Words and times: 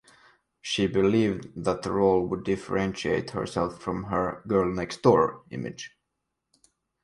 She 0.61 0.87
believed 0.87 1.63
that 1.63 1.83
the 1.83 1.91
role 1.91 2.25
would 2.25 2.43
differentiate 2.43 3.29
herself 3.29 3.79
from 3.79 4.05
her 4.05 4.41
"girl-next-door" 4.47 5.43
image. 5.51 5.95